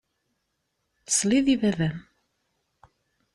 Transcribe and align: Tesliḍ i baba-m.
Tesliḍ 1.05 1.47
i 1.53 1.55
baba-m. 1.61 1.97